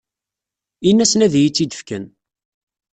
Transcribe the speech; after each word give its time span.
Ini-asen 0.89 1.23
ad 1.25 1.33
iyi-tt-id-fken. 1.35 2.05